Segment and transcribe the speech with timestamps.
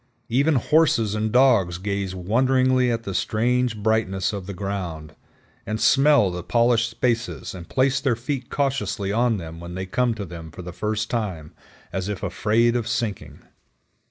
[0.29, 5.13] Even horses and dogs gaze wonderingly at the strange brightness of the ground,
[5.63, 10.15] and smell the polished spaces and place their feet cautiously on them when they come
[10.15, 11.53] to them for the first time,
[11.93, 13.43] as if afraid of sinking.